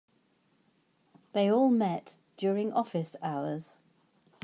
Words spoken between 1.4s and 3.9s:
all met during office hours.